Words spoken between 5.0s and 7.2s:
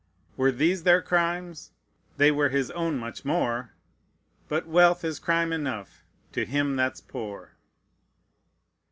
is crime enough to him that's